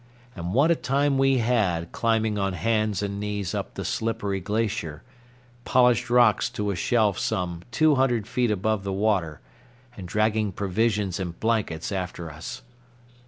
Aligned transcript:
And 0.35 0.51
what 0.55 0.71
a 0.71 0.75
time 0.75 1.19
we 1.19 1.37
had 1.37 1.91
climbing 1.91 2.39
on 2.39 2.53
hands 2.53 3.03
and 3.03 3.19
knees 3.19 3.53
up 3.53 3.75
the 3.75 3.85
slippery 3.85 4.39
glacier 4.39 5.03
polished 5.63 6.09
rocks 6.09 6.49
to 6.57 6.71
a 6.71 6.75
shelf 6.75 7.19
some 7.19 7.61
two 7.69 7.93
hundred 7.93 8.25
feet 8.25 8.49
above 8.49 8.83
the 8.83 8.91
water 8.91 9.41
and 9.95 10.07
dragging 10.07 10.53
provisions 10.53 11.19
and 11.19 11.39
blankets 11.39 11.91
after 11.91 12.31
us! 12.31 12.63